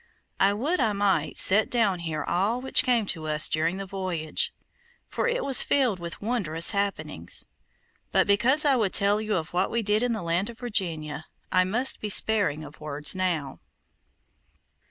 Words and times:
I 0.39 0.51
would 0.53 0.79
I 0.79 0.93
might 0.93 1.37
set 1.37 1.69
down 1.69 1.99
here 1.99 2.23
all 2.23 2.59
which 2.59 2.81
came 2.81 3.05
to 3.05 3.27
us 3.27 3.47
during 3.47 3.77
the 3.77 3.85
voyage, 3.85 4.51
for 5.07 5.27
it 5.27 5.43
was 5.45 5.61
filled 5.61 5.99
with 5.99 6.19
wondrous 6.23 6.71
happenings; 6.71 7.45
but 8.11 8.25
because 8.25 8.65
I 8.65 8.75
would 8.75 8.93
tell 8.95 9.19
of 9.19 9.53
what 9.53 9.69
we 9.69 9.83
did 9.83 10.01
in 10.01 10.13
the 10.13 10.23
land 10.23 10.49
of 10.49 10.57
Virginia, 10.57 11.27
I 11.51 11.65
must 11.65 12.01
be 12.01 12.09
sparing 12.09 12.63
of 12.63 12.79
words 12.81 13.13
now. 13.13 13.59